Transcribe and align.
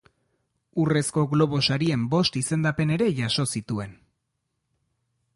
Urrezko 0.83 1.25
Globo 1.33 1.59
Sarien 1.67 2.07
bost 2.13 2.39
izendapen 2.41 2.93
ere 2.95 3.09
jaso 3.19 3.45
zituen. 3.59 3.93